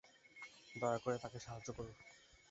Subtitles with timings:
[0.75, 1.95] দয়া করে তাঁকে সাহায্য করুন।